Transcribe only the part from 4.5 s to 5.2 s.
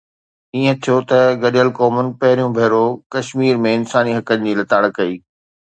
لتاڙ ڪئي